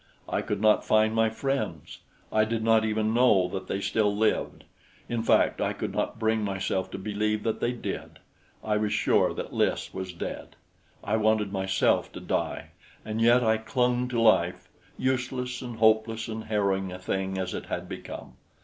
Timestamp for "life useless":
14.19-15.61